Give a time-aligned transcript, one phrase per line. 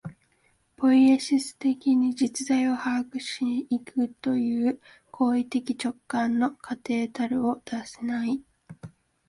[0.77, 4.81] ポイエシス的に実在を把握し行くという
[5.11, 8.41] 行為的直観の過程たるを脱せない。